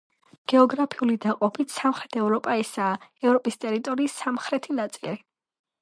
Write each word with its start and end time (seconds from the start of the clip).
გეოგრაფიული 0.51 1.17
დაყოფით, 1.25 1.75
სამხრეთ 1.75 2.19
ევროპა 2.23 2.57
ესაა, 2.63 2.97
ევროპის 3.29 3.63
ტერიტორიის 3.67 4.19
სამხრეთი 4.25 4.81
ნაწილი. 4.83 5.17